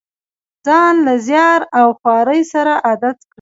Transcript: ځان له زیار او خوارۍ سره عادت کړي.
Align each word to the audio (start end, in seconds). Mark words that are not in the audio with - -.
ځان 0.65 0.95
له 1.05 1.13
زیار 1.27 1.59
او 1.79 1.87
خوارۍ 1.99 2.41
سره 2.53 2.73
عادت 2.85 3.17
کړي. 3.21 3.29